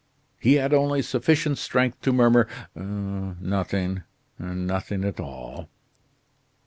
[0.39, 4.01] He had only sufficient strength to murmur: "Nothing
[4.39, 5.69] nothing at all."